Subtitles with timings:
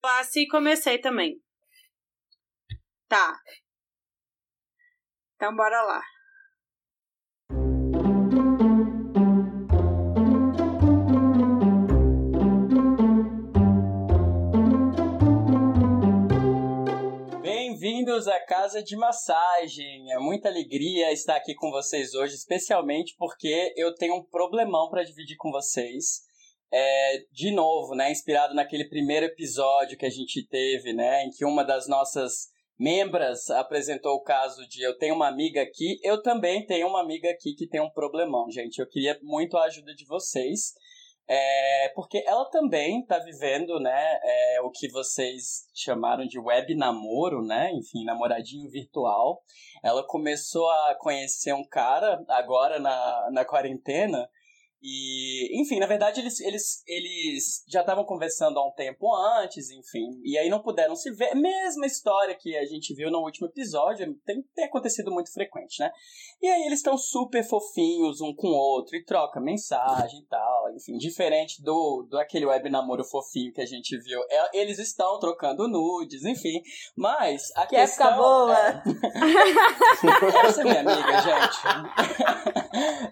[0.00, 1.38] Passe e comecei também.
[3.06, 3.38] Tá.
[5.34, 6.02] Então bora lá.
[17.42, 20.10] Bem-vindos à casa de massagem.
[20.12, 25.04] É muita alegria estar aqui com vocês hoje, especialmente porque eu tenho um problemão para
[25.04, 26.29] dividir com vocês.
[26.72, 31.44] É, de novo, né, inspirado naquele primeiro episódio que a gente teve, né, em que
[31.44, 36.64] uma das nossas membras apresentou o caso de eu tenho uma amiga aqui, eu também
[36.64, 38.78] tenho uma amiga aqui que tem um problemão, gente.
[38.78, 40.72] Eu queria muito a ajuda de vocês.
[41.32, 47.40] É, porque ela também está vivendo, né, é, o que vocês chamaram de web namoro,
[47.40, 49.40] né, enfim, namoradinho virtual.
[49.84, 54.28] Ela começou a conhecer um cara agora na, na quarentena
[54.82, 60.20] e, enfim, na verdade eles, eles, eles já estavam conversando há um tempo antes, enfim,
[60.24, 61.34] e aí não puderam se ver.
[61.34, 65.90] Mesma história que a gente viu no último episódio, tem, tem acontecido muito frequente, né?
[66.42, 70.74] E aí eles estão super fofinhos um com o outro e troca mensagem e tal,
[70.74, 74.20] enfim, diferente do, do aquele web namoro fofinho que a gente viu.
[74.30, 76.62] É, eles estão trocando nudes, enfim,
[76.96, 78.16] mas a Quer questão...
[78.16, 78.56] boa?
[78.58, 78.82] É...
[80.46, 81.60] Essa é minha amiga, gente.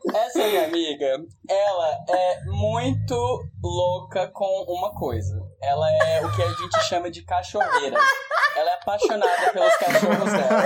[0.15, 3.15] Essa é minha amiga ela é muito
[3.63, 5.35] louca com uma coisa.
[5.63, 7.99] Ela é o que a gente chama de cachorreira.
[8.57, 10.65] Ela é apaixonada pelos cachorros dela.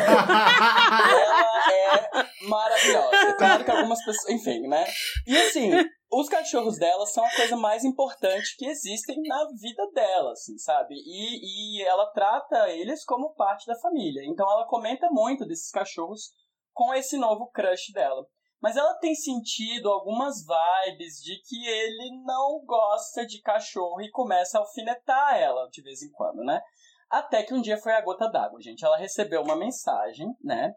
[1.11, 3.35] ela é maravilhosa.
[3.37, 4.31] Claro que algumas pessoas.
[4.31, 4.85] Enfim, né?
[5.27, 5.71] E assim,
[6.11, 10.95] os cachorros dela são a coisa mais importante que existem na vida dela, assim, sabe?
[10.95, 14.23] E, e ela trata eles como parte da família.
[14.27, 16.33] Então ela comenta muito desses cachorros
[16.73, 18.27] com esse novo crush dela.
[18.63, 24.57] Mas ela tem sentido algumas vibes de que ele não gosta de cachorro e começa
[24.57, 26.63] a alfinetar ela de vez em quando, né?
[27.11, 28.85] Até que um dia foi a gota d'água, gente.
[28.85, 30.73] Ela recebeu uma mensagem, né?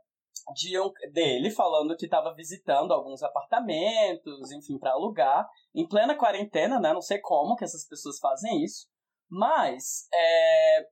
[0.55, 6.79] De um, dele falando que estava visitando alguns apartamentos, enfim, para alugar, em plena quarentena,
[6.79, 6.91] né?
[6.91, 8.87] Não sei como que essas pessoas fazem isso.
[9.29, 10.87] Mas é,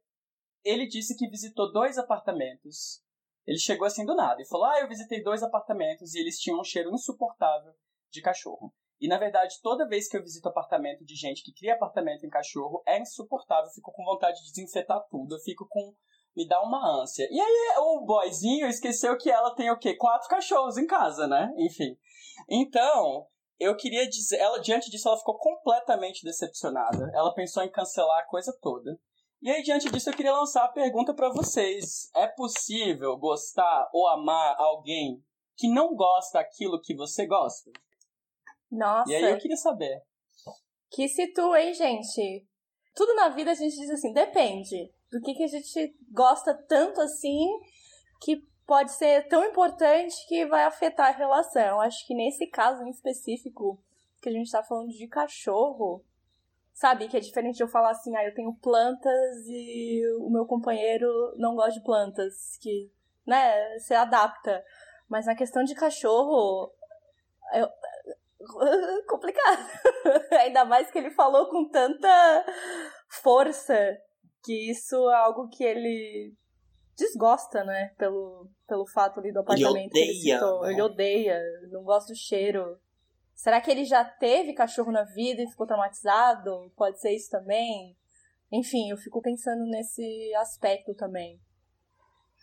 [0.63, 3.02] ele disse que visitou dois apartamentos
[3.45, 6.59] ele chegou assim do nada e falou: Ah, eu visitei dois apartamentos e eles tinham
[6.59, 7.73] um cheiro insuportável
[8.09, 8.73] de cachorro.
[8.99, 12.29] E na verdade, toda vez que eu visito apartamento de gente que cria apartamento em
[12.29, 15.93] cachorro, é insuportável, eu fico com vontade de desinfetar tudo, eu fico com.
[16.35, 17.27] me dá uma ânsia.
[17.29, 19.95] E aí o boyzinho esqueceu que ela tem o quê?
[19.95, 21.51] Quatro cachorros em casa, né?
[21.57, 21.97] Enfim.
[22.49, 23.27] Então,
[23.59, 27.11] eu queria dizer, ela diante disso ela ficou completamente decepcionada.
[27.13, 28.97] Ela pensou em cancelar a coisa toda.
[29.43, 34.07] E aí, diante disso, eu queria lançar a pergunta para vocês: é possível gostar ou
[34.07, 35.21] amar alguém
[35.57, 37.69] que não gosta daquilo que você gosta?
[38.71, 39.11] Nossa.
[39.11, 40.01] E aí eu queria saber.
[40.89, 42.47] Que situa, hein, gente?
[42.95, 47.01] Tudo na vida a gente diz assim, depende do que, que a gente gosta tanto
[47.01, 47.45] assim
[48.21, 51.81] que pode ser tão importante que vai afetar a relação.
[51.81, 53.83] Acho que nesse caso em específico,
[54.21, 56.01] que a gente tá falando de cachorro,
[56.73, 57.07] Sabe?
[57.07, 61.07] Que é diferente de eu falar assim, ah, eu tenho plantas e o meu companheiro
[61.37, 62.57] não gosta de plantas.
[62.61, 62.91] Que,
[63.25, 64.63] né, se adapta.
[65.07, 66.73] Mas na questão de cachorro,
[67.53, 67.67] eu...
[69.07, 69.69] complicado.
[70.41, 72.45] Ainda mais que ele falou com tanta
[73.07, 73.97] força
[74.43, 76.33] que isso é algo que ele
[76.97, 77.93] desgosta, né?
[77.97, 80.61] Pelo, pelo fato ali do apartamento ele odeia, que ele citou.
[80.61, 80.71] né?
[80.71, 81.41] Ele odeia,
[81.71, 82.77] não gosta do cheiro.
[83.35, 86.71] Será que ele já teve cachorro na vida e ficou traumatizado?
[86.75, 87.95] Pode ser isso também?
[88.51, 91.35] Enfim, eu fico pensando nesse aspecto também.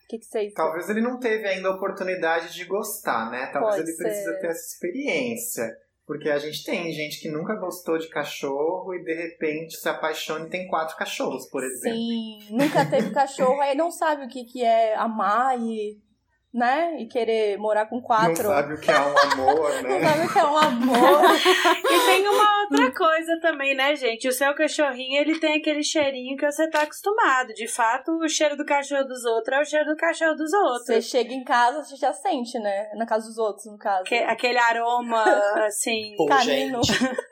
[0.04, 0.52] O que, que vocês.
[0.54, 3.46] Talvez ele não teve ainda a oportunidade de gostar, né?
[3.52, 4.40] Talvez Pode ele precisa ser.
[4.40, 5.76] ter essa experiência.
[6.10, 10.44] Porque a gente tem gente que nunca gostou de cachorro e de repente se apaixona
[10.44, 11.96] e tem quatro cachorros, por exemplo.
[11.96, 16.02] Sim, nunca teve cachorro, aí não sabe o que, que é amar e.
[16.52, 16.96] né?
[17.00, 18.42] E querer morar com Não quatro.
[18.48, 20.08] sabe o que é um amor, Não né?
[20.08, 21.20] sabe o que é um amor.
[21.90, 24.26] E tem uma outra coisa também, né, gente?
[24.28, 27.54] O seu cachorrinho, ele tem aquele cheirinho que você tá acostumado.
[27.54, 30.86] De fato, o cheiro do cachorro dos outros é o cheiro do cachorro dos outros.
[30.86, 32.90] Você chega em casa, você já sente, né?
[32.96, 34.02] Na casa dos outros, no caso.
[34.04, 35.22] Que- aquele aroma,
[35.66, 36.80] assim, Pô, Canino.
[36.82, 36.98] gente.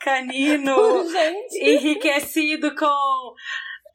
[0.00, 1.58] canino, Gente.
[1.62, 3.34] enriquecido com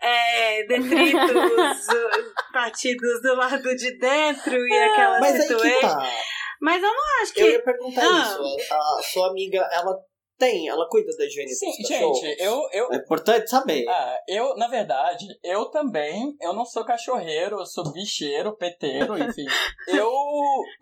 [0.02, 1.88] é, detritos
[2.54, 5.82] partidos do lado de dentro e aquela Mas aí situação.
[5.82, 6.10] tá.
[6.62, 7.42] Mas eu não acho que.
[7.42, 8.22] Eu ia perguntar Ah.
[8.22, 8.74] isso.
[8.74, 9.94] A, a sua amiga, ela
[10.38, 12.20] tem, ela cuida da higiene Sim, dos cachorros?
[12.20, 13.86] gente, eu, eu, É importante saber.
[13.88, 19.46] Ah, eu, na verdade, eu também, eu não sou cachorreiro, eu sou bicheiro, peteiro, enfim.
[19.88, 20.12] eu,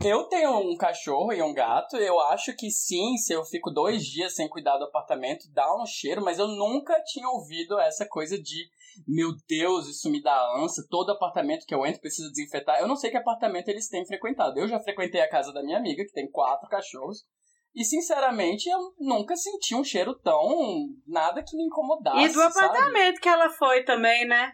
[0.04, 4.04] eu tenho um cachorro e um gato, eu acho que sim, se eu fico dois
[4.04, 8.36] dias sem cuidar do apartamento, dá um cheiro, mas eu nunca tinha ouvido essa coisa
[8.42, 8.66] de
[9.08, 12.80] meu Deus, isso me dá ânsia, todo apartamento que eu entro precisa desinfetar.
[12.80, 14.60] Eu não sei que apartamento eles têm frequentado.
[14.60, 17.26] Eu já frequentei a casa da minha amiga, que tem quatro cachorros,
[17.76, 20.90] e sinceramente eu nunca senti um cheiro tão.
[21.08, 22.30] nada que me incomodasse.
[22.30, 23.20] E do apartamento sabe?
[23.20, 24.54] que ela foi também, né?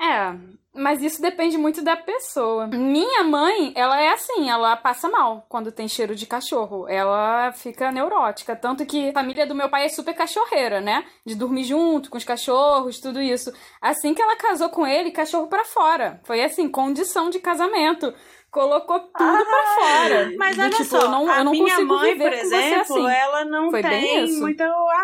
[0.00, 0.30] É,
[0.78, 2.66] mas isso depende muito da pessoa.
[2.66, 6.88] Minha mãe, ela é assim, ela passa mal quando tem cheiro de cachorro.
[6.88, 8.56] Ela fica neurótica.
[8.56, 11.04] Tanto que a família do meu pai é super cachorreira, né?
[11.24, 13.52] De dormir junto com os cachorros, tudo isso.
[13.80, 16.20] Assim que ela casou com ele, cachorro pra fora.
[16.24, 18.14] Foi assim, condição de casamento.
[18.50, 20.32] Colocou tudo pra fora.
[20.38, 23.06] Mas Do olha tipo, só, eu não, a eu não minha mãe, por exemplo, assim.
[23.06, 24.62] ela não Foi tem muito,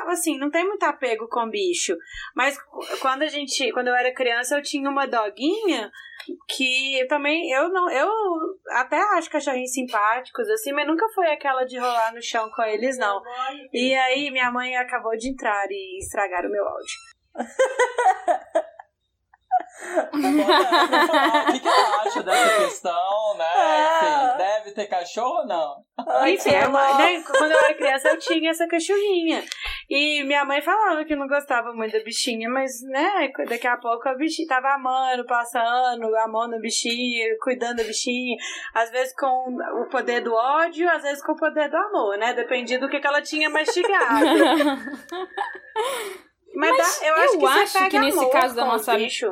[0.09, 1.95] assim, não tem muito apego com bicho.
[2.35, 2.57] Mas
[3.01, 5.64] quando a gente, quando eu era criança, eu tinha uma doguinha
[6.49, 8.11] que eu também, eu não, eu
[8.71, 12.99] até acho cachorrinhos simpáticos, assim, mas nunca foi aquela de rolar no chão com eles,
[12.99, 13.23] não.
[13.73, 16.97] E aí, minha mãe acabou de entrar e estragar o meu áudio.
[20.13, 23.97] O que, que ela acha dessa questão, né?
[23.97, 25.85] Enfim, deve ter cachorro ou não?
[26.29, 29.45] Enfim, é uma- né, quando eu era criança eu tinha essa cachorrinha.
[29.89, 34.09] E minha mãe falava que não gostava muito da bichinha, mas, né, daqui a pouco
[34.09, 38.37] a bichinha tava amando, passando, amando a bichinha, cuidando da bichinha.
[38.75, 42.33] Às vezes com o poder do ódio, às vezes com o poder do amor, né?
[42.33, 44.25] Dependia do que, que ela tinha mastigado.
[46.55, 49.27] Mas, dá- eu acho eu que acho que nesse caso da nossa- bicho.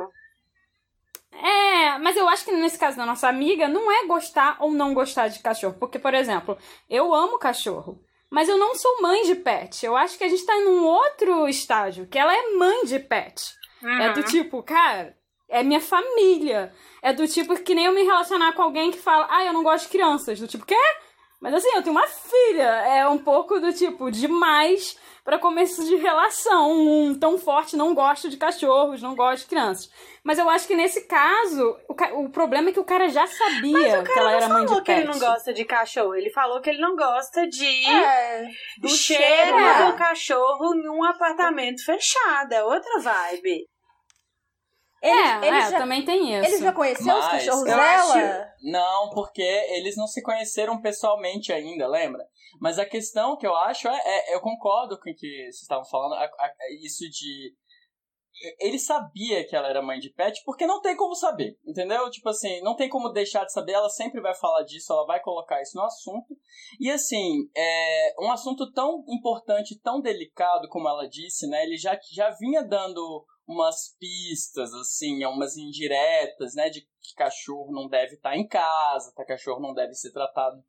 [1.31, 4.93] É, mas eu acho que nesse caso da nossa amiga, não é gostar ou não
[4.93, 5.75] gostar de cachorro.
[5.79, 6.57] Porque, por exemplo,
[6.89, 7.99] eu amo cachorro.
[8.29, 9.85] Mas eu não sou mãe de pet.
[9.85, 13.43] Eu acho que a gente tá num outro estágio, que ela é mãe de pet.
[13.83, 14.25] É do Uhum.
[14.25, 15.15] tipo, cara,
[15.49, 16.73] é minha família.
[17.01, 19.61] É do tipo que nem eu me relacionar com alguém que fala, ah, eu não
[19.63, 20.39] gosto de crianças.
[20.39, 20.75] Do tipo, quê?
[21.43, 22.63] Mas assim, eu tenho uma filha.
[22.87, 26.71] É um pouco do tipo, demais pra começo de relação.
[26.71, 29.89] Um tão forte, não gosto de cachorros, não gosto de crianças.
[30.23, 33.27] Mas eu acho que nesse caso, o, ca- o problema é que o cara já
[33.27, 36.15] sabia que ela era mãe de falou que ele não gosta de cachorro.
[36.15, 38.45] Ele falou que ele não gosta de É,
[38.79, 39.23] do cheiro
[39.57, 39.91] cheiro.
[39.91, 42.53] do cachorro em um apartamento fechado.
[42.53, 43.67] É outra vibe.
[45.03, 46.45] Ele, é, ele é, já, também tem isso.
[46.49, 48.47] ele já conheceu os Mas cachorros eu dela?
[48.61, 52.25] Não, porque eles não se conheceram pessoalmente ainda, lembra?
[52.61, 55.83] Mas a questão que eu acho é, é- eu concordo com o que vocês estavam
[55.85, 57.53] falando, a- a- isso de
[58.59, 62.09] ele sabia que ela era mãe de pet, porque não tem como saber, entendeu?
[62.09, 65.21] Tipo assim, não tem como deixar de saber, ela sempre vai falar disso, ela vai
[65.21, 66.35] colocar isso no assunto.
[66.79, 71.63] E assim, é um assunto tão importante, tão delicado, como ela disse, né?
[71.63, 76.69] Ele já, já vinha dando umas pistas, assim, umas indiretas, né?
[76.69, 80.63] De que cachorro não deve estar em casa, que cachorro não deve ser tratado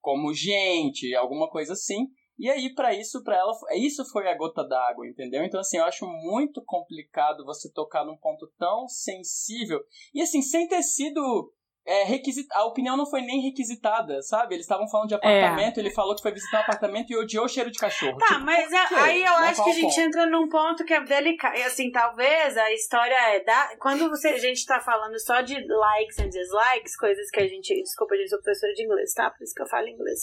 [0.00, 2.08] como gente, alguma coisa assim.
[2.38, 5.44] E aí, pra isso, para ela, isso foi a gota d'água, entendeu?
[5.44, 9.80] Então, assim, eu acho muito complicado você tocar num ponto tão sensível.
[10.14, 11.52] E, assim, sem ter sido
[11.86, 14.54] é, requisita A opinião não foi nem requisitada, sabe?
[14.54, 17.48] Eles estavam falando de apartamento, ele falou que foi visitar um apartamento e odiou o
[17.48, 18.16] cheiro de cachorro.
[18.18, 19.48] Tá, Tipo, mas a- aí eu Né?
[19.48, 20.00] acho Qual que a o gente ponto?
[20.00, 21.56] entra num ponto que é delicado.
[21.56, 23.76] E assim, talvez a história é da.
[23.78, 27.74] Quando você, a gente tá falando só de likes e dislikes, coisas que a gente.
[27.82, 29.30] Desculpa, gente, sou professora de inglês, tá?
[29.30, 30.20] Por isso que eu falo inglês.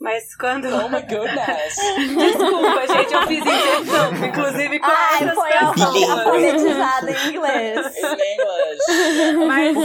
[0.00, 0.66] Mas quando.
[0.68, 1.74] Oh my goodness!
[2.16, 5.80] Desculpa, gente, eu fiz intercâmbio, inclusive com Ai, essas foi pessoas.
[6.10, 7.96] alfabetizada em inglês.
[7.96, 9.46] In English.
[9.46, 9.76] Mas-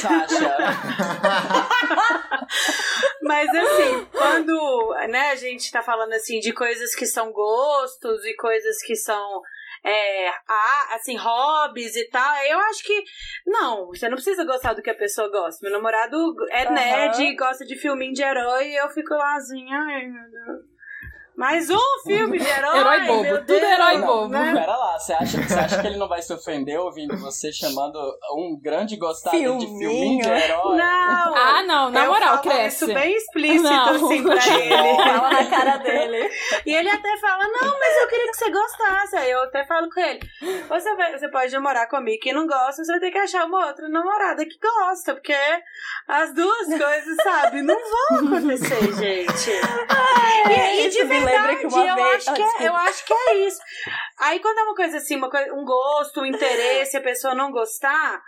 [0.00, 0.56] Sasha.
[3.22, 8.34] Mas assim, quando né, a gente tá falando assim de coisas que são gostos e
[8.36, 9.40] coisas que são
[9.84, 10.28] é,
[10.94, 13.02] assim, hobbies e tal, eu acho que
[13.46, 15.60] não, você não precisa gostar do que a pessoa gosta.
[15.62, 16.16] Meu namorado
[16.50, 16.74] é Aham.
[16.74, 20.69] nerd e gosta de filminho de herói e eu fico lá assim, ai meu Deus.
[21.36, 22.78] Mais um filme de herói!
[22.78, 24.28] Herói bobo, meu tudo Deus, herói Não, bobo.
[24.28, 24.52] né?
[24.54, 27.98] Pera lá, você acha, você acha que ele não vai se ofender ouvindo você chamando
[28.34, 29.78] um grande gostado de Filminho.
[29.78, 30.76] filminho de herói?
[30.76, 31.34] Não!
[31.34, 32.84] Ah, não, na eu moral, falo cresce.
[32.84, 33.88] isso bem explícito Não.
[34.06, 34.96] assim pra ele.
[34.96, 36.30] Fala na cara dele.
[36.66, 39.16] E ele até fala, não, mas eu queria que você gostasse.
[39.16, 40.20] Aí eu até falo com ele,
[40.68, 43.66] você, vai, você pode namorar comigo que não gosta, você vai ter que achar uma
[43.66, 45.34] outra namorada que gosta, porque
[46.06, 49.50] as duas coisas, sabe, não vão acontecer, gente.
[49.50, 53.12] e, e isso de lembra que uma eu, vez- acho que é, eu acho que
[53.12, 53.60] é isso.
[54.18, 57.50] Aí quando é uma coisa assim, uma coisa, um gosto, um interesse, a pessoa não
[57.50, 58.20] gostar...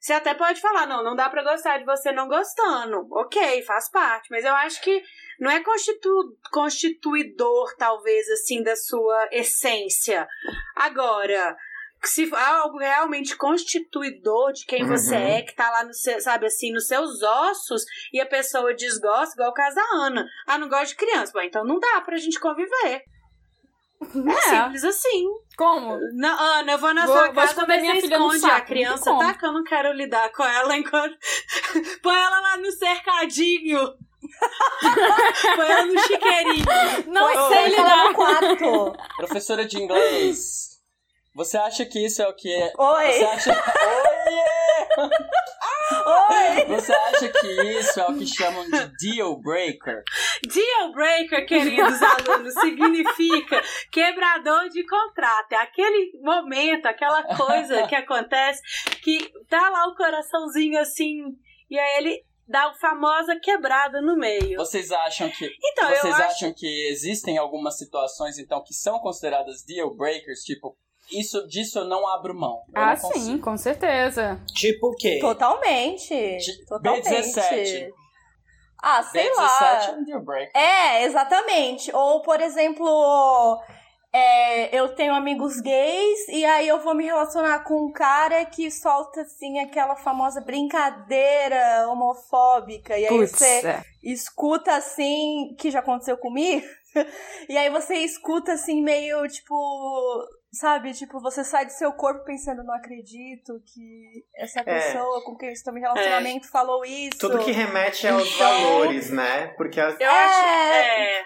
[0.00, 3.04] Você até pode falar, não, não dá pra gostar de você não gostando.
[3.10, 4.28] Ok, faz parte.
[4.30, 5.02] Mas eu acho que
[5.40, 10.26] não é constitu- constituidor, talvez, assim, da sua essência.
[10.76, 11.56] Agora,
[12.06, 15.20] se for algo realmente constituidor de quem você Uhum.
[15.22, 19.34] é, que tá lá, no seu, sabe, assim, nos seus ossos, e a pessoa desgosta,
[19.34, 20.26] igual o caso da Ana.
[20.46, 21.32] Ah, não gosta de criança.
[21.34, 23.02] Bom, então não dá pra gente conviver.
[24.00, 25.24] É simples assim.
[25.56, 25.98] Como?
[26.14, 28.54] Na, Ana, eu vou na Vou- sua vou casa, mas minha você filha esconde saco,
[28.54, 29.34] a criança, tá?
[29.34, 31.16] Que eu não quero lidar com ela enquanto...
[32.00, 33.80] Põe ela lá no cercadinho.
[35.56, 36.64] Põe ela no chiqueirinho.
[37.08, 38.04] Não Põe sei lidar.
[38.04, 38.92] no quarto.
[39.18, 40.77] Professora de inglês,
[41.38, 42.72] você acha que isso é o que é...
[42.72, 43.52] Você Oi, acha...
[43.52, 44.38] Oiê!
[46.04, 46.64] oi.
[46.66, 50.02] Você acha que isso é o que chamam de deal breaker?
[50.52, 55.52] Deal breaker, queridos alunos, significa quebrador de contrato.
[55.52, 58.60] É aquele momento, aquela coisa que acontece
[59.00, 61.20] que tá lá o coraçãozinho assim,
[61.70, 64.56] e aí ele dá a famosa quebrada no meio.
[64.56, 69.62] Vocês acham que Então, vocês acho acham que existem algumas situações então que são consideradas
[69.64, 70.76] deal breakers, tipo
[71.10, 72.62] isso disso eu não abro mão.
[72.74, 74.40] Eu Ah, sim, com certeza.
[74.54, 75.18] Tipo o quê?
[75.20, 76.38] Totalmente.
[76.66, 77.08] Totalmente.
[77.08, 77.90] B17.
[78.82, 79.86] Ah, sei B17 lá.
[79.86, 80.60] é um deal breaker.
[80.60, 81.94] É, exatamente.
[81.94, 83.60] Ou, por exemplo,
[84.12, 88.70] é, eu tenho amigos gays e aí eu vou me relacionar com um cara que
[88.70, 92.96] solta, assim, aquela famosa brincadeira homofóbica.
[92.96, 93.82] E aí Putz, você é.
[94.02, 96.64] escuta, assim, que já aconteceu comigo.
[97.48, 100.24] e aí você escuta, assim, meio, tipo...
[100.52, 105.48] Sabe, tipo, você sai do seu corpo pensando, não acredito que essa pessoa com quem
[105.48, 107.18] eu estou em relacionamento falou isso.
[107.18, 109.48] Tudo que remete aos Então- valores, né?
[109.58, 110.24] Porque as- Eu É.
[110.24, 110.46] acho.
[110.46, 111.24] É,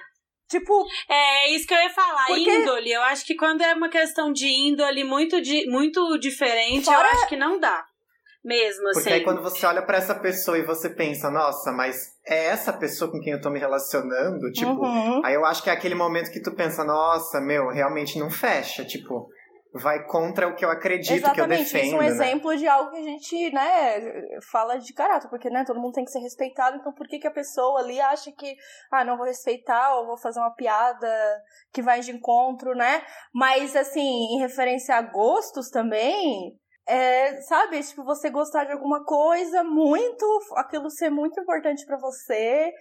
[0.51, 2.27] Tipo, é isso que eu ia falar.
[2.27, 2.93] Porque- Índole.
[2.93, 7.13] Eu acho que quando é uma questão de índole muito, di, muito diferente, Fora- eu
[7.15, 7.83] acho que não dá.
[8.45, 9.13] Mesmo Porque assim.
[9.13, 13.11] aí quando você olha pra essa pessoa e você pensa, nossa, mas é essa pessoa
[13.11, 14.51] com quem eu tô me relacionando?
[14.51, 15.25] Tipo, uhum.
[15.25, 18.85] aí eu acho que é aquele momento que tu pensa, nossa, meu, realmente não fecha.
[18.85, 19.29] Tipo,
[19.75, 21.85] vai contra o que eu acredito, que eu Exatamente, defendo.
[21.85, 22.07] isso é um né?
[22.07, 26.05] exemplo de algo que a gente, né, fala de caráter, porque, né, todo mundo tem
[26.05, 28.55] que ser respeitado, então por que que a pessoa ali acha que,
[28.91, 31.09] ah, não vou respeitar, ou vou fazer uma piada
[31.73, 33.03] que vai de encontro, né?
[33.33, 39.63] Mas, assim, em referência a gostos também, é, sabe, tipo, você gostar de alguma coisa
[39.63, 40.25] muito,
[40.57, 42.73] aquilo ser muito importante pra você,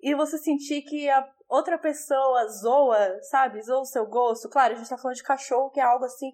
[0.00, 4.50] e você sentir que a outra pessoa zoa, sabe, zoa o seu gosto.
[4.50, 6.30] Claro, a gente tá falando de cachorro, que é algo assim,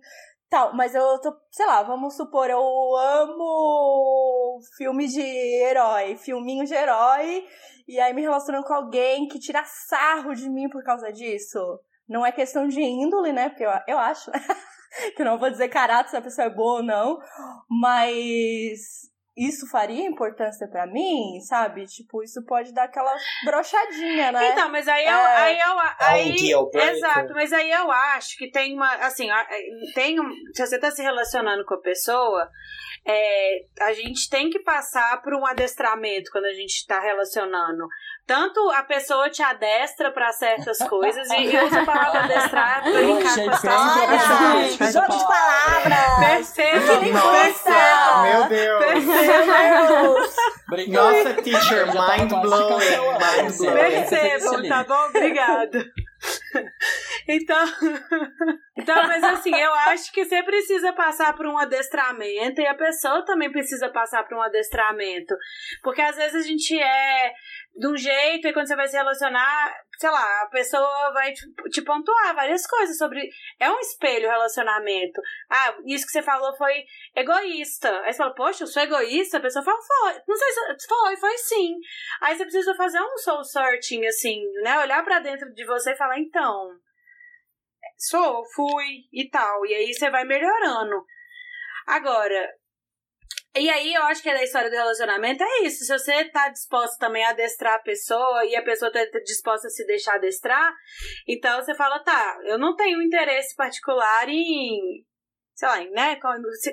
[0.49, 2.61] tal, mas eu tô, sei lá, vamos supor, eu
[2.97, 7.47] amo filme de herói, filminho de herói,
[7.87, 11.61] e aí me relacionando com alguém que tira sarro de mim por causa disso.
[12.09, 13.49] Não é questão de índole, né?
[13.51, 14.33] Porque eu, eu acho,
[15.17, 17.19] que eu não vou dizer caráter se a pessoa é boa ou não,
[17.81, 21.87] mas isso faria importância pra mim, sabe?
[21.87, 24.51] Tipo, isso pode dar aquela brochadinha, né?
[24.53, 25.37] Então, mas aí eu, É.
[25.37, 26.37] aí eu É aí,
[26.71, 26.97] breaker.
[26.97, 29.47] exato, mas aí eu acho que tem uma, assim, a-
[29.95, 32.49] tem um, se você tá se relacionando com a pessoa,
[33.07, 37.87] é, a gente tem que passar por um adestramento quando a gente tá relacionando.
[38.31, 42.93] Tanto a pessoa te adestra pra certas coisas e eu uso a palavra adestrar pra
[42.93, 44.93] brincar com as interessante.
[44.93, 46.55] jogo de palavras!
[46.55, 50.37] Percebam, Que Nossa, meu Deus!
[50.69, 51.13] Obrigado.
[51.13, 53.75] Nossa, teacher, Já tava mind blowing, mind blowing.
[53.75, 55.07] Percebam, tá bom?
[55.09, 55.85] Obrigada.
[57.29, 57.65] Então,
[58.77, 63.25] então, mas assim, eu acho que você precisa passar por um adestramento e a pessoa
[63.25, 65.35] também precisa passar por um adestramento.
[65.83, 67.33] Porque às vezes a gente é
[67.75, 71.43] de um jeito e quando você vai se relacionar, sei lá, a pessoa vai te,
[71.71, 73.29] te pontuar várias coisas sobre.
[73.59, 75.21] É um espelho o relacionamento.
[75.49, 76.85] Ah, isso que você falou foi
[77.15, 77.91] egoísta.
[78.03, 79.39] Aí você fala, poxa, eu sou egoísta?
[79.39, 80.23] A pessoa fala, foi.
[80.27, 80.49] Não sei
[80.79, 81.77] se foi, foi sim.
[82.21, 84.79] Aí você precisa fazer um soul searching, assim, né?
[84.81, 86.71] Olhar pra dentro de você e falar, então,
[87.97, 89.65] sou, fui e tal.
[89.67, 91.05] E aí você vai melhorando.
[91.87, 92.60] Agora,
[93.57, 95.85] e aí eu acho que é da história do relacionamento é isso.
[95.85, 99.71] Se você tá disposto também a adestrar a pessoa e a pessoa tá disposta a
[99.71, 100.73] se deixar adestrar,
[101.27, 105.05] então você fala, tá, eu não tenho interesse particular em.
[105.53, 106.19] Sei lá, né?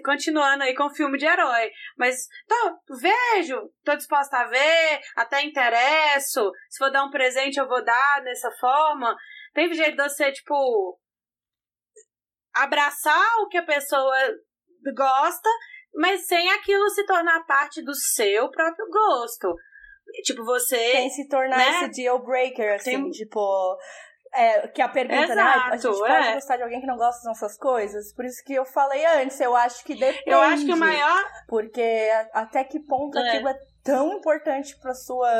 [0.05, 1.71] Continuando aí com filme de herói.
[1.97, 2.15] Mas
[2.47, 6.51] tô, vejo, tô disposta a ver, até interesso.
[6.69, 9.13] Se for dar um presente, eu vou dar dessa forma.
[9.53, 10.97] Tem jeito de você, tipo,
[12.53, 14.15] abraçar o que a pessoa
[14.95, 15.49] gosta,
[15.93, 19.55] mas sem aquilo se tornar parte do seu próprio gosto.
[20.23, 20.77] Tipo, você.
[20.77, 21.69] Tem se tornar né?
[21.69, 23.77] esse deal breaker, assim, Tem- tipo.
[24.33, 25.41] É, que a pergunta, né?
[25.41, 26.33] A gente Exato, pode é.
[26.33, 28.13] gostar de alguém que não gosta das nossas coisas.
[28.13, 30.23] Por isso que eu falei antes, eu acho que depende.
[30.29, 31.23] Eu acho que o maior.
[31.47, 33.29] Porque até que ponto É.
[33.29, 35.31] aquilo é tão importante pra sua.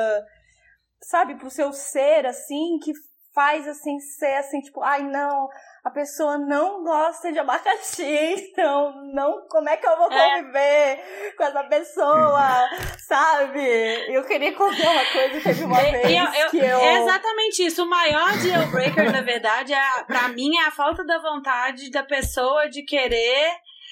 [1.01, 2.91] Sabe, pro seu ser, assim, que
[3.37, 5.47] faz assim ser assim, tipo, ai não,
[5.83, 8.03] a pessoa não gosta de abacaxi,
[8.49, 10.39] então não, como é que eu vou É.
[10.39, 12.67] conviver com essa pessoa,
[13.07, 14.11] sabe?
[14.11, 16.79] Eu queria contar uma coisa, teve uma E- vez eu- eu- que eu...
[16.79, 17.83] É exatamente isso.
[17.83, 22.01] O maior deal breaker, na verdade, é, pra mim, é a falta da vontade da
[22.01, 23.51] pessoa de querer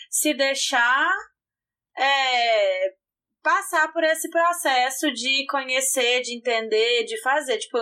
[0.09, 1.07] se deixar
[1.95, 2.93] é,
[3.43, 7.59] passar por esse processo de conhecer, de entender, de fazer.
[7.59, 7.77] Tipo,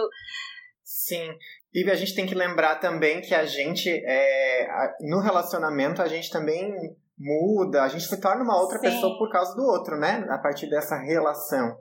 [0.84, 1.34] Sim.
[1.74, 6.30] E a gente tem que lembrar também que a gente, é, no relacionamento, a gente
[6.30, 8.90] também muda, a gente se torna uma outra Sim.
[8.90, 10.26] pessoa por causa do outro, né?
[10.30, 11.76] A partir dessa relação.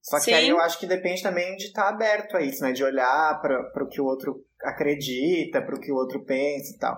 [0.00, 0.34] Só que Sim.
[0.34, 2.72] aí eu acho que depende também de estar aberto a isso, né?
[2.72, 6.78] De olhar para o que o outro acredita, para o que o outro pensa e
[6.78, 6.96] tal.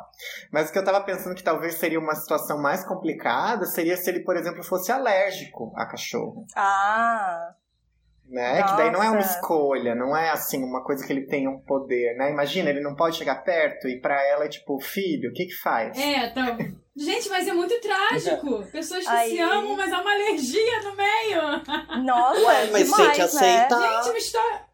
[0.53, 4.09] Mas o que eu tava pensando que talvez seria uma situação mais complicada seria se
[4.09, 6.47] ele, por exemplo, fosse alérgico a cachorro.
[6.57, 7.55] Ah,
[8.31, 8.63] né?
[8.63, 9.35] Que daí não é uma Nossa.
[9.35, 12.31] escolha, não é assim uma coisa que ele tenha um poder, né?
[12.31, 15.55] Imagina, ele não pode chegar perto e pra ela é tipo, filho, o que que
[15.57, 15.99] faz?
[15.99, 16.57] É, então.
[16.97, 18.63] Gente, mas é muito trágico.
[18.71, 22.03] Pessoas que Aí- se amam, mas há uma alergia no meio.
[22.05, 23.25] nossa, Ué, mas demais, tem que né?
[23.25, 23.97] aceitar.
[24.03, 24.70] Gente, uma história.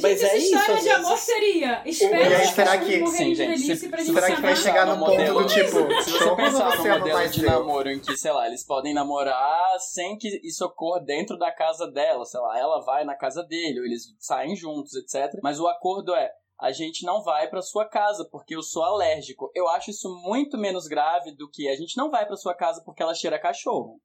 [0.00, 1.82] Mas Gente, é essa isso, história às de amor seria.
[1.84, 5.10] E Espera será pessoas que- Sim, gente, se- se Será que vai chegar no ponto
[5.12, 5.68] modelo- do tipo,
[6.02, 7.50] Se você pensar no modelo de eu?
[7.50, 11.90] namoro em que, sei lá, eles podem namorar sem que isso ocorra dentro da casa
[11.90, 15.40] dela, sei lá, ela vai na casa dele, ou eles saem juntos, etc.
[15.42, 19.50] Mas o acordo é, a gente não vai pra sua casa porque eu sou alérgico.
[19.54, 22.82] Eu acho isso muito menos grave do que a gente não vai pra sua casa
[22.84, 23.98] porque ela cheira cachorro.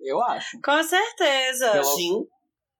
[0.00, 0.60] Eu acho.
[0.62, 1.70] com certeza.
[1.72, 2.26] Pelo- Sim.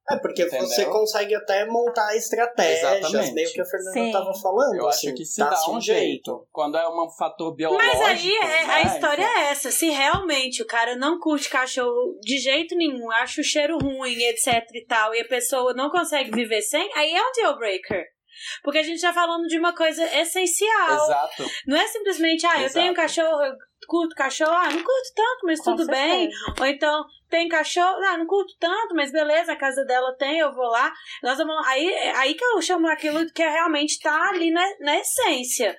[0.09, 0.67] É, porque Entendeu?
[0.69, 3.35] você consegue até montar estratégias, Exatamente.
[3.35, 4.13] meio que a Fernanda Sim.
[4.13, 4.77] tava falando.
[4.77, 6.47] Eu assim, acho que se dá-se dá um jeito.
[6.53, 7.99] Quando é um fator biológico.
[7.99, 9.73] Mas aí é- né, a história é essa.
[9.73, 14.65] Se realmente o cara não curte cachorro de jeito nenhum, acha o cheiro ruim, etc
[14.75, 18.05] e tal, e a pessoa não consegue viver sem, aí é um deal breaker.
[18.63, 20.95] Porque a gente tá falando de uma coisa essencial.
[21.05, 21.45] Exato.
[21.67, 22.75] Não é simplesmente, ah, eu Exato.
[22.75, 23.55] tenho cachorro, eu
[23.87, 26.31] curto cachorro, ah, não curto tanto, mas Com tudo bem.
[26.31, 26.55] certeza.
[26.61, 30.55] Ou então, tem cachorro, ah, não curto tanto, mas beleza, a casa dela tem, eu
[30.55, 30.93] vou lá.
[31.23, 34.99] Nós vamos, aí, aí que eu chamo aquilo que é realmente tá ali na, na
[34.99, 35.77] essência.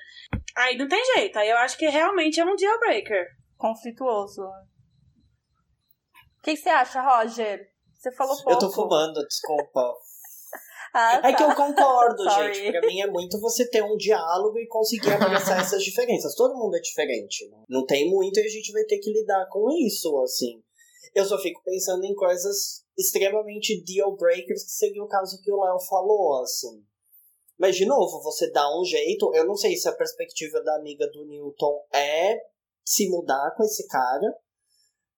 [0.55, 3.27] Aí não tem jeito, aí eu acho que realmente é um deal breaker.
[3.57, 4.41] Conflituoso.
[4.41, 4.51] O
[6.43, 7.59] que, que você acha, Roger?
[7.93, 8.51] Você falou pouco.
[8.51, 9.93] Eu tô fumando, desculpa.
[11.00, 11.55] Ah, É que eu tá.
[11.55, 12.72] concordo, gente.
[12.72, 16.33] Pra mim é muito você ter um diálogo e conseguir abraçar essas diferenças.
[16.36, 17.48] Todo mundo é diferente.
[17.50, 17.64] né?
[17.70, 20.62] Não tem muito e a gente vai ter que lidar com isso, assim.
[21.14, 25.62] Eu só fico pensando em coisas extremamente deal breakers, que seria o caso que o
[25.64, 26.83] Léo falou, assim.
[27.60, 29.31] Mas, de novo, você dá um jeito.
[29.33, 32.38] Eu não sei se a perspectiva da amiga do Newton é
[32.86, 34.36] se mudar com esse cara.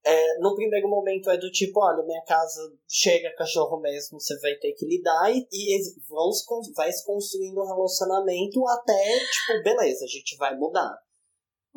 [0.06, 4.56] É, no primeiro momento é do tipo, olha, minha casa chega cachorro mesmo, você vai
[4.56, 10.06] ter que lidar e, e vão se, vai se construindo um relacionamento até, tipo, beleza,
[10.06, 10.98] a gente vai mudar.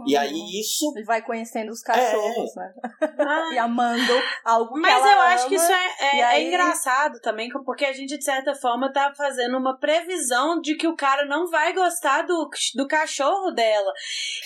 [0.06, 2.72] E aí isso Ele vai conhecendo os cachorros, né?
[3.18, 4.12] Ah, E amando
[4.44, 5.48] algo que Mas ela eu acho ama.
[5.48, 9.12] que isso é, é, é aí- engraçado também, porque a gente, de certa forma, tá
[9.16, 13.92] fazendo uma previsão de que o cara não vai gostar do, do cachorro dela.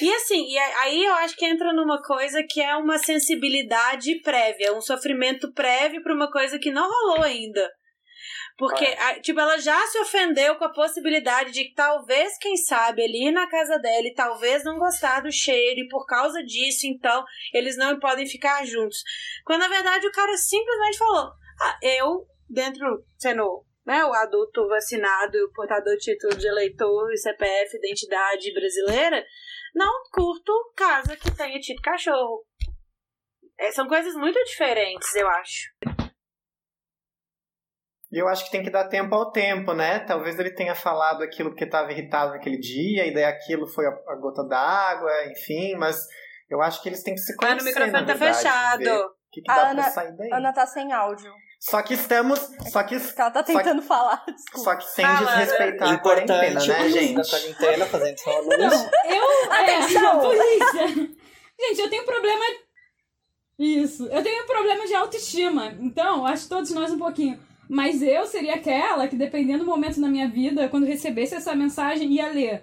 [0.01, 4.75] E assim, e aí eu acho que entra numa coisa que é uma sensibilidade prévia,
[4.75, 7.69] um sofrimento prévio pra uma coisa que não rolou ainda.
[8.57, 13.03] Porque, a- tipo, ela já se ofendeu com a possibilidade de que talvez, quem sabe,
[13.05, 17.23] ali na casa dela, e talvez não gostar do cheiro, e por causa disso, então,
[17.53, 19.03] eles não podem ficar juntos.
[19.45, 25.37] Quando na verdade o cara simplesmente falou: ah, eu, dentro, sendo né, o adulto vacinado,
[25.45, 29.25] o portador de título de eleitor, e CPF, identidade brasileira,
[29.75, 32.45] não curto casa que tenha tido cachorro.
[33.59, 35.71] É, são coisas muito diferentes, eu acho.
[38.12, 39.99] E eu acho que tem que dar tempo ao tempo, né?
[40.01, 43.90] Talvez ele tenha falado aquilo porque estava irritado naquele dia, e daí aquilo foi a,
[43.90, 45.99] a gota d'água, enfim, mas
[46.49, 49.01] eu acho que eles têm que se Mas conhecer, o microfone na tá verdade, fechado.
[49.01, 50.31] O que, que A dá Ana- pra sair daí?
[50.33, 51.33] Ana tá sem áudio.
[51.59, 52.38] Só que estamos.
[52.71, 54.23] Só que, ela tá Só tentando falar.
[54.27, 54.71] Desculpa.
[54.71, 57.14] só que sem Fala, desrespeitar a quarentena, importante né, o gente?
[57.14, 58.90] da quarentena, fazendo sua Não, anúncio.
[59.07, 59.53] eu.
[59.53, 60.16] Atenção!
[60.21, 60.87] É, polícia!
[61.59, 62.45] Gente, eu tenho problema.
[63.59, 64.07] Isso.
[64.07, 65.66] Eu tenho problema de autoestima.
[65.81, 67.40] Então, acho que todos nós um pouquinho.
[67.68, 72.12] Mas eu seria aquela que, dependendo do momento na minha vida, quando recebesse essa mensagem,
[72.12, 72.62] ia ler.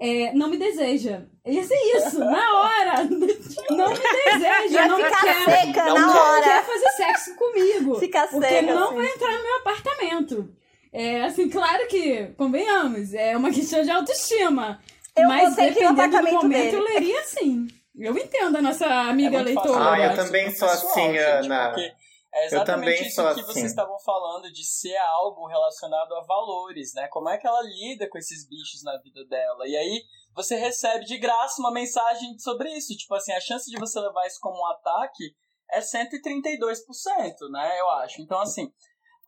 [0.00, 1.22] É, não me deseja.
[1.46, 3.04] Ia ser isso, na hora.
[3.70, 5.44] Não me deseja, Ia não me ficar quer.
[5.66, 6.42] seca Não na hora.
[6.42, 7.94] quer fazer sexo comigo.
[7.96, 8.74] Fica Porque seca.
[8.74, 8.94] não assim.
[8.96, 10.54] vai entrar no meu apartamento.
[10.92, 14.80] É assim, claro que, convenhamos, é uma questão de autoestima.
[15.16, 16.76] Eu mas dependendo do momento, dele.
[16.76, 17.66] eu leria sim.
[17.96, 19.92] Eu entendo a nossa amiga É leitora.
[19.92, 21.68] Ah, eu falar também isso sou assim, gente, Ana.
[21.70, 21.92] porque
[22.34, 23.42] É exatamente isso que assim.
[23.42, 27.06] vocês estavam falando, de ser algo relacionado a valores, né?
[27.08, 29.66] Como é que ela lida com esses bichos na vida dela.
[29.66, 30.02] E aí
[30.34, 32.96] você recebe de graça uma mensagem sobre isso.
[32.96, 35.34] Tipo assim, a chance de você levar isso como um ataque
[35.70, 37.80] é 132%, né?
[37.80, 38.22] Eu acho.
[38.22, 38.72] Então, assim,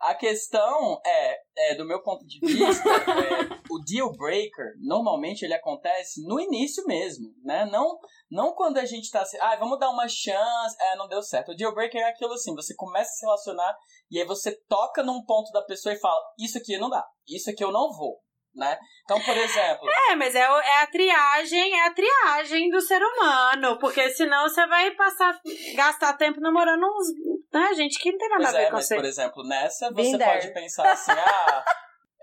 [0.00, 5.54] a questão é, é, do meu ponto de vista, é, o deal breaker, normalmente ele
[5.54, 7.64] acontece no início mesmo, né?
[7.66, 7.98] Não,
[8.30, 11.52] não quando a gente tá assim, ah, vamos dar uma chance, é, não deu certo.
[11.52, 13.76] O deal breaker é aquilo assim, você começa a se relacionar
[14.10, 17.50] e aí você toca num ponto da pessoa e fala, isso aqui não dá, isso
[17.50, 18.20] aqui eu não vou,
[18.54, 18.78] né?
[19.04, 23.78] Então, por exemplo, É, mas é, é a triagem, é a triagem do ser humano.
[23.78, 25.40] Porque senão você vai passar,
[25.74, 27.08] gastar tempo namorando uns.
[27.54, 28.94] Né, gente, que não tem nada Pois a ver é, com mas você.
[28.96, 31.64] por exemplo, nessa você Been pode pensar assim, ah,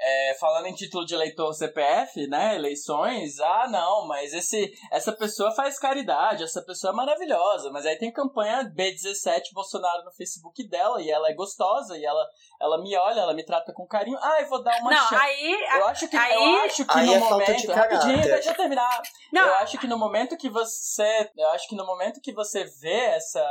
[0.03, 5.51] é, falando em título de eleitor CPF, né, eleições, ah, não, mas esse, essa pessoa
[5.51, 10.99] faz caridade, essa pessoa é maravilhosa, mas aí tem campanha B17 Bolsonaro no Facebook dela,
[11.01, 12.27] e ela é gostosa, e ela,
[12.59, 15.15] ela me olha, ela me trata com carinho, ah, eu vou dar uma Não, chance.
[15.23, 15.57] aí.
[15.77, 17.71] Eu acho que, aí- eu acho que aí no é momento.
[17.71, 19.01] Rapidinho, deixa eu terminar.
[19.31, 21.29] Não, Eu acho que no momento que você.
[21.37, 23.45] Eu acho que no momento que você vê essa,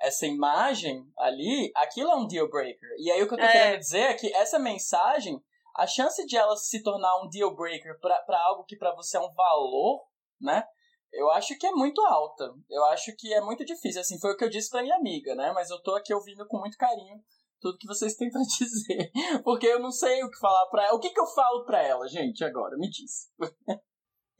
[0.00, 2.88] essa imagem ali, aquilo é um deal breaker.
[2.98, 3.52] E aí o que eu tô É.
[3.52, 5.40] querendo dizer é que essa mensagem,
[5.76, 9.16] a chance de ela se tornar um deal breaker pra pra algo que pra você
[9.16, 10.02] é um valor,
[10.40, 10.64] né?
[11.12, 12.52] Eu acho que é muito alta.
[12.70, 14.00] Eu acho que é muito difícil.
[14.00, 15.50] Assim, foi o que eu disse pra minha amiga, né?
[15.52, 17.20] Mas eu tô aqui ouvindo com muito carinho
[17.60, 19.10] tudo que vocês têm pra dizer.
[19.42, 20.94] Porque eu não sei o que falar pra ela.
[20.96, 22.76] O que, que eu falo pra ela, gente, agora?
[22.78, 23.28] Me diz.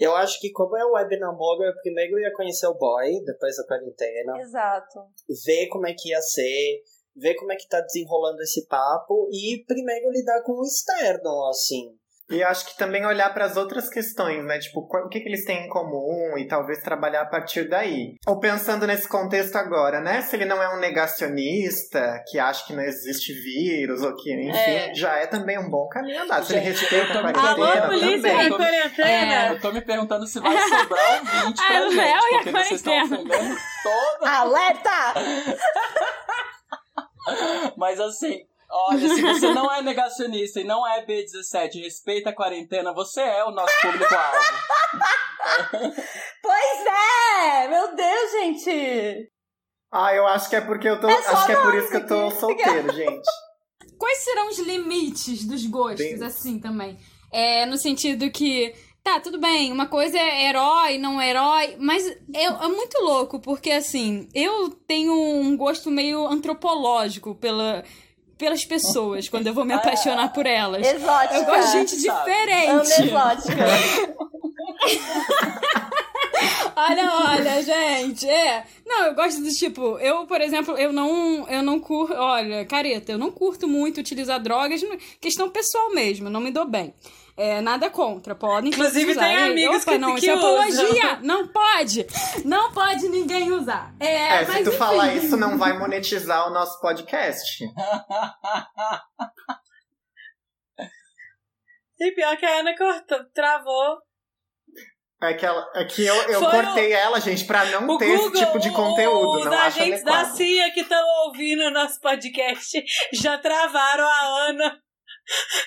[0.01, 3.55] Eu acho que como é o web namoro, eu primeiro ia conhecer o boy, depois
[3.57, 5.01] da quarentena, Exato.
[5.45, 6.83] ver como é que ia ser,
[7.15, 12.00] ver como é que tá desenrolando esse papo e primeiro lidar com o externo, assim.
[12.31, 14.59] E acho que também olhar para as outras questões, né?
[14.59, 18.15] Tipo, o que, que eles têm em comum e talvez trabalhar a partir daí.
[18.27, 20.23] Ou pensando nesse contexto agora, né?
[20.23, 24.57] Se ele não é um negacionista, que acha que não existe vírus, ou que, enfim,
[24.57, 24.95] É.
[24.95, 26.45] já é também um bom caminho andado.
[26.47, 28.51] Se ele Gente, respeita a quarentena Alô, polícia também.
[28.51, 29.49] quarentena.
[29.53, 32.35] Eu tô me perguntando se vai sobrar um 20 Ah, pra o gente, Léo e
[32.35, 34.31] a porque vocês estão ofendendo toda.
[34.31, 34.91] Alerta!
[37.77, 38.41] Mas assim,
[38.71, 43.45] olha, se você não é negacionista e não é B17 respeita a quarentena, você é
[43.45, 44.39] o nosso público-alvo.
[46.43, 47.69] Pois é!
[47.69, 49.31] Meu Deus, gente!
[49.93, 51.09] Ah, eu acho que é porque eu tô.
[51.09, 53.29] É acho que é por isso que eu tô solteiro, gente.
[53.99, 56.99] Quais serão os limites dos gostos, Bem- assim, também?
[57.33, 62.45] É, no sentido que, tá, tudo bem, uma coisa é herói, não herói, mas é,
[62.45, 67.85] é muito louco, porque, assim, eu tenho um gosto meio antropológico pela,
[68.41, 70.85] pelas pessoas, quando eu vou me apaixonar por elas.
[70.85, 71.35] Exótica.
[71.35, 72.31] Eu gosto de gente Sabe.
[72.33, 73.03] Diferente.
[73.03, 73.65] exótica.
[76.75, 78.65] Olha, olha, gente, é.
[78.87, 83.13] Não, eu gosto do tipo, eu, por exemplo, eu não, eu não curto, olha, careta,
[83.13, 84.81] eu não curto muito utilizar drogas,
[85.21, 86.95] questão pessoal mesmo, não me dou bem.
[87.43, 89.21] É, nada contra, podem Inclusive, usar.
[89.23, 90.49] tem amigos opa, que- não, que isso é usam.
[90.51, 92.07] apologia, não pode,
[92.45, 93.95] não pode ninguém usar.
[93.99, 94.77] É, É, se mas tu enfim.
[94.79, 97.65] falar isso, não vai monetizar o nosso podcast.
[101.99, 103.99] E pior que a Ana cortou, travou.
[105.23, 108.07] É que, ela, é que eu, eu Foi cortei ela, gente, pra não O ter
[108.17, 109.39] Google, esse tipo de conteúdo.
[109.41, 110.37] os não acho agentes da adequado.
[110.37, 114.79] CIA que estão ouvindo o nosso podcast já travaram a Ana.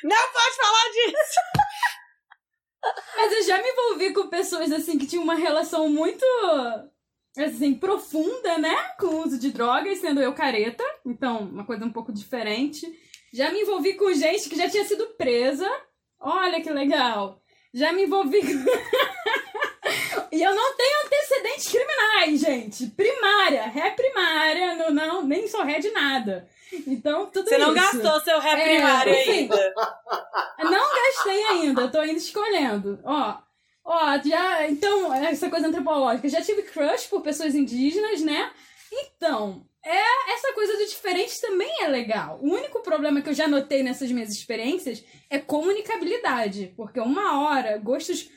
[0.03, 1.39] Não pode falar disso!
[3.15, 6.25] Mas eu já me envolvi com pessoas assim que tinham uma relação muito
[7.37, 11.91] assim profunda, né, com o uso de drogas, sendo eu careta, então uma coisa um
[11.91, 12.85] pouco diferente.
[13.33, 15.67] Já me envolvi com gente que já tinha sido presa.
[16.19, 17.41] Olha que legal.
[17.73, 18.39] Já me envolvi.
[20.33, 22.87] E eu não tenho antecedentes criminais, gente.
[22.87, 26.49] Primária, ré primária, não, não nem sou ré de nada.
[26.87, 27.75] Então, tudo Você não isso.
[28.01, 29.31] gastou seu ré É, primário enfim.
[29.31, 29.73] ainda.
[30.63, 32.99] Não gastei ainda, tô ainda escolhendo.
[33.03, 33.37] Ó,
[33.85, 34.67] ó, já.
[34.67, 36.27] Então, essa coisa antropológica.
[36.29, 38.49] Já tive crush por pessoas indígenas, né?
[38.91, 42.39] Então, é, essa coisa do diferente também é legal.
[42.41, 46.73] O único problema que eu já notei nessas minhas experiências é comunicabilidade.
[46.75, 48.29] Porque uma hora, gostos.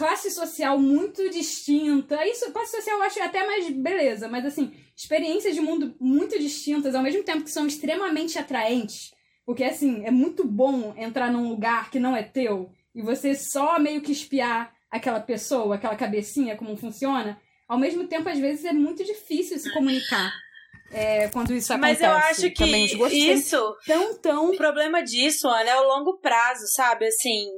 [0.00, 2.26] Classe social muito distinta.
[2.26, 6.94] Isso, classe social eu acho até mais beleza, mas assim, experiências de mundo muito distintas,
[6.94, 9.10] ao mesmo tempo que são extremamente atraentes.
[9.44, 13.78] Porque, assim, é muito bom entrar num lugar que não é teu e você só
[13.78, 17.38] meio que espiar aquela pessoa, aquela cabecinha, como funciona.
[17.68, 20.32] Ao mesmo tempo, às vezes, é muito difícil se comunicar
[20.90, 22.04] é, quando isso Mas acontece.
[22.04, 22.64] eu acho que
[23.32, 24.50] isso tão, tão...
[24.50, 27.06] O problema disso, Ana, é o longo prazo, sabe?
[27.06, 27.48] Assim,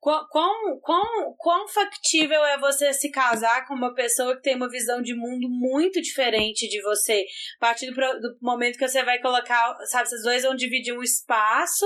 [0.00, 4.68] Quão, quão, quão, quão factível é você se casar com uma pessoa que tem uma
[4.70, 7.24] visão de mundo muito diferente de você?
[7.58, 11.02] A partir do, do momento que você vai colocar, sabe, vocês dois vão dividir um
[11.02, 11.84] espaço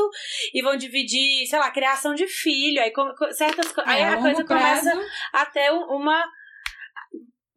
[0.55, 2.81] e vão dividir, sei lá, criação de filho.
[2.81, 5.85] Aí com- com- certas co- aí É, a longo coisa prazo, começa a ter um-
[5.96, 6.24] uma.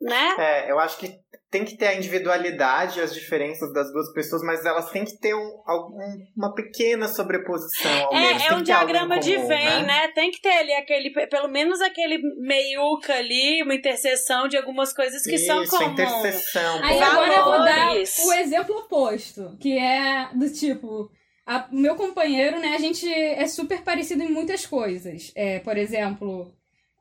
[0.08, 0.36] Né?
[0.40, 1.12] É, eu acho que
[1.50, 5.18] tem que ter a individualidade e as diferenças das duas pessoas, mas elas têm que
[5.20, 5.98] ter um, algum-
[6.36, 8.42] uma pequena sobreposição, ao menos.
[8.42, 10.08] É, é Tem um diagrama de comum, Venn, né?
[10.10, 15.24] Tem que ter ali aquele, pelo menos aquele meiuca ali, uma interseção de algumas coisas
[15.24, 15.94] que são Isso, a comuns.
[15.94, 16.84] interseção.
[16.84, 21.10] Aí agora eu vou dar o exemplo oposto, que é do tipo,
[21.46, 25.32] a- o meu companheiro, né, a gente é super parecido em muitas coisas.
[25.36, 26.52] É, por exemplo,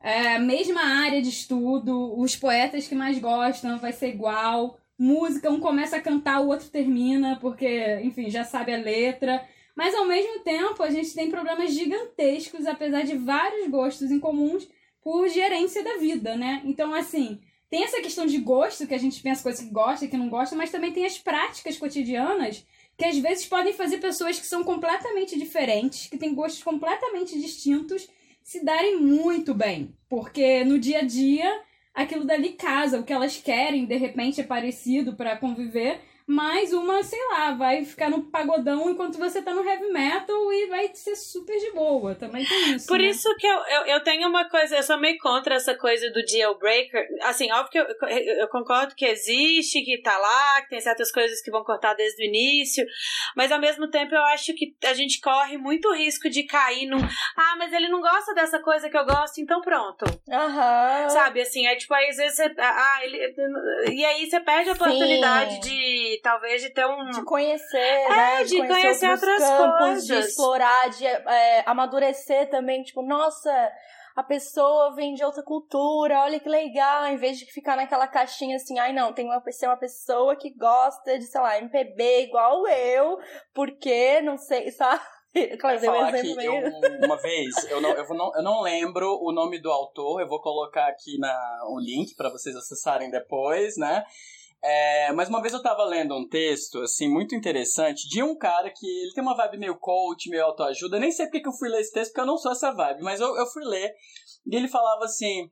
[0.01, 5.59] é, mesma área de estudo, os poetas que mais gostam vai ser igual, música, um
[5.59, 9.45] começa a cantar, o outro termina, porque, enfim, já sabe a letra.
[9.75, 14.67] Mas ao mesmo tempo, a gente tem problemas gigantescos, apesar de vários gostos em comuns,
[15.01, 16.61] por gerência da vida, né?
[16.65, 20.07] Então, assim, tem essa questão de gosto, que a gente pensa coisas que gosta e
[20.07, 22.65] que não gosta, mas também tem as práticas cotidianas
[22.97, 28.09] que às vezes podem fazer pessoas que são completamente diferentes, que têm gostos completamente distintos,
[28.47, 29.93] se darem muito bem.
[30.07, 31.61] Porque no dia a dia,
[31.93, 37.01] aquilo dali casa, o que elas querem, de repente, é parecido para conviver, mas uma,
[37.01, 41.15] sei lá, vai ficar no pagodão enquanto você tá no heavy metal e vai ser
[41.15, 42.15] super de boa.
[42.15, 42.85] Também tem isso.
[42.85, 43.07] Por né?
[43.07, 46.21] isso que eu, eu, eu tenho uma coisa, eu sou meio contra essa coisa do
[46.25, 47.07] deal breaker.
[47.21, 48.09] Assim, óbvio que eu,
[48.39, 52.21] eu, concordo que existe, que tá lá, que tem certas coisas que vão cortar desde
[52.21, 52.85] o início,
[53.33, 56.99] mas ao mesmo tempo eu acho que a gente corre muito risco de cair num.
[57.37, 60.03] Ah, mas ele não gosta dessa coisa que eu gosto, então pronto.
[60.29, 61.07] Aham.
[61.07, 62.53] Sabe, assim, é tipo, aí às vezes você.
[62.57, 63.17] Ah, ele.
[63.93, 64.83] E aí você perde a Sim.
[64.83, 65.59] oportunidade
[66.17, 67.11] de talvez de ter um.
[67.11, 68.43] De conhecer, né?
[68.43, 70.29] de conhecer outros outras campos, de coisas.
[70.29, 72.83] explorar, de é, amadurecer também.
[72.83, 73.71] Tipo, nossa,
[74.15, 77.05] a pessoa vem de outra cultura, olha que legal.
[77.07, 80.49] Em vez de ficar naquela caixinha assim, ai não, tem uma, ser uma pessoa que
[80.49, 83.17] gosta de, sei lá, MPB igual eu,
[83.53, 85.01] porque, não sei, sabe?
[85.59, 89.31] Claro, um que exemplo eu, uma vez, eu não, eu, não, eu não lembro o
[89.31, 94.03] nome do autor, eu vou colocar aqui na, o link para vocês acessarem depois, né?
[94.63, 98.71] É, mas uma vez eu tava lendo um texto, assim, muito interessante, de um cara
[98.75, 100.99] que ele tem uma vibe meio coach, meio autoajuda.
[100.99, 103.01] Nem sei porque que eu fui ler esse texto, porque eu não sou essa vibe,
[103.01, 103.93] mas eu, eu fui ler.
[104.45, 105.49] E ele falava assim.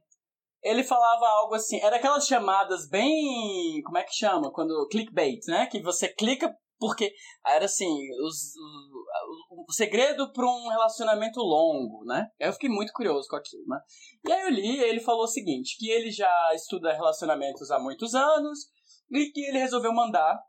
[0.64, 3.82] Ele falava algo assim, era aquelas chamadas bem.
[3.86, 4.52] Como é que chama?
[4.52, 4.88] Quando.
[4.90, 5.68] Clickbait, né?
[5.68, 7.14] Que você clica porque.
[7.46, 8.56] Era assim, os,
[9.52, 12.26] o, o segredo para um relacionamento longo, né?
[12.40, 13.80] Eu fiquei muito curioso com aquilo, né?
[14.28, 18.16] E aí eu li ele falou o seguinte: que ele já estuda relacionamentos há muitos
[18.16, 18.74] anos
[19.12, 20.40] e que ele resolveu mandar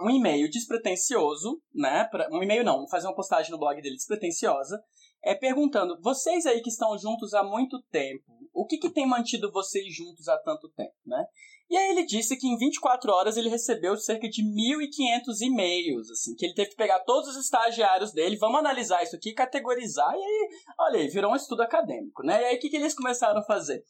[0.00, 2.04] um e-mail despretensioso, né?
[2.04, 4.80] Pra, um e-mail não, fazer uma postagem no blog dele despretensiosa,
[5.24, 9.50] é perguntando: vocês aí que estão juntos há muito tempo, o que, que tem mantido
[9.52, 11.24] vocês juntos há tanto tempo, né?
[11.70, 16.34] E aí ele disse que em 24 horas ele recebeu cerca de 1.500 e-mails, assim,
[16.34, 20.18] que ele teve que pegar todos os estagiários dele, vamos analisar isso aqui, categorizar, e
[20.18, 20.48] aí,
[20.80, 22.40] olha aí, virou um estudo acadêmico, né?
[22.40, 23.84] E aí o que, que eles começaram a fazer?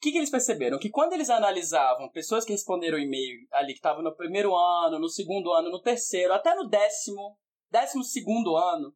[0.00, 0.78] Que, que eles perceberam?
[0.78, 4.98] Que quando eles analisavam pessoas que responderam o e-mail ali, que estavam no primeiro ano,
[4.98, 7.38] no segundo ano, no terceiro, até no décimo,
[7.70, 8.94] décimo segundo ano,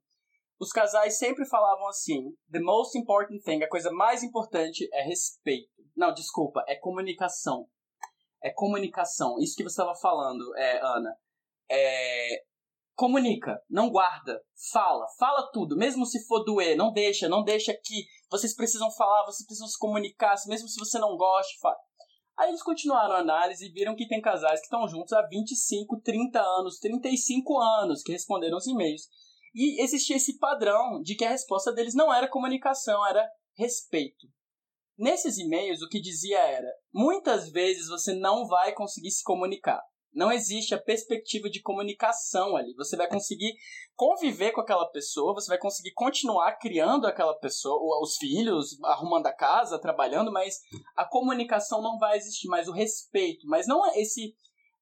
[0.58, 5.68] os casais sempre falavam assim: the most important thing, a coisa mais importante é respeito.
[5.94, 7.68] Não, desculpa, é comunicação.
[8.42, 9.38] É comunicação.
[9.38, 11.16] Isso que você estava falando, é, Ana.
[11.70, 12.44] É,
[12.94, 14.40] comunica, não guarda,
[14.72, 19.24] fala, fala tudo, mesmo se for doer, não deixa, não deixa que vocês precisam falar,
[19.24, 21.76] vocês precisam se comunicar, mesmo se você não gosta, fala.
[22.36, 26.00] Aí eles continuaram a análise e viram que tem casais que estão juntos há 25,
[26.00, 29.02] 30 anos, 35 anos que responderam os e-mails.
[29.54, 33.24] E existia esse padrão de que a resposta deles não era comunicação, era
[33.56, 34.26] respeito.
[34.98, 39.80] Nesses e-mails, o que dizia era: muitas vezes você não vai conseguir se comunicar.
[40.14, 42.72] Não existe a perspectiva de comunicação ali.
[42.74, 43.54] Você vai conseguir
[43.96, 49.32] conviver com aquela pessoa, você vai conseguir continuar criando aquela pessoa, os filhos, arrumando a
[49.32, 50.60] casa, trabalhando, mas
[50.96, 53.46] a comunicação não vai existir, mas o respeito.
[53.46, 54.34] Mas não é esse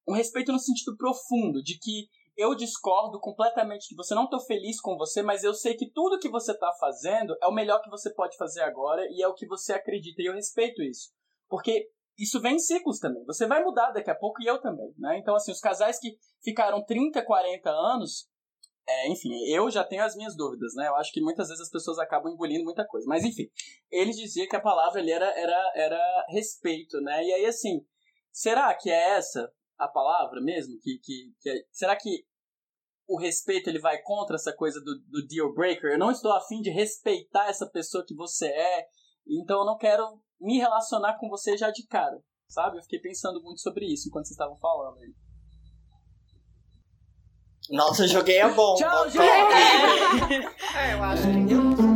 [0.07, 4.81] um respeito no sentido profundo, de que eu discordo completamente que você não estou feliz
[4.81, 7.89] com você, mas eu sei que tudo que você está fazendo é o melhor que
[7.89, 11.11] você pode fazer agora e é o que você acredita, e eu respeito isso.
[11.47, 13.23] Porque isso vem em ciclos também.
[13.25, 15.17] Você vai mudar daqui a pouco e eu também, né?
[15.17, 18.27] Então, assim, os casais que ficaram 30, 40 anos,
[18.87, 20.87] é, enfim, eu já tenho as minhas dúvidas, né?
[20.87, 23.07] Eu acho que muitas vezes as pessoas acabam engolindo muita coisa.
[23.07, 23.49] Mas, enfim,
[23.89, 27.23] ele dizia que a palavra ali era, era, era respeito, né?
[27.23, 27.85] E aí, assim,
[28.31, 30.77] será que é essa a palavra mesmo?
[30.81, 32.25] Que, que, que é, será que
[33.07, 35.91] o respeito ele vai contra essa coisa do, do deal breaker.
[35.91, 38.87] Eu não estou afim de respeitar essa pessoa que você é,
[39.27, 40.03] então eu não quero
[40.43, 42.77] me relacionar com você já de cara, sabe?
[42.77, 45.13] Eu fiquei pensando muito sobre isso enquanto vocês estavam falando aí.
[47.69, 48.77] Nossa, joguei a bomba.
[48.77, 49.23] Tchau, gente!
[50.75, 51.92] É, eu acho que.